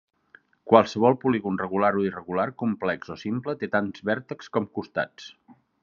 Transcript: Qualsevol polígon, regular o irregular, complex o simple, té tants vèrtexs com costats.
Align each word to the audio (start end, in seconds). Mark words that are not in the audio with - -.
Qualsevol 0.71 1.17
polígon, 1.25 1.59
regular 1.63 1.91
o 1.99 2.01
irregular, 2.07 2.47
complex 2.63 3.15
o 3.17 3.19
simple, 3.27 3.57
té 3.61 3.71
tants 3.77 4.05
vèrtexs 4.13 4.55
com 4.57 4.69
costats. 4.81 5.31